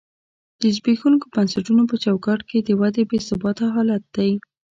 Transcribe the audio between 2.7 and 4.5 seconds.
ودې بې ثباته حالت دی.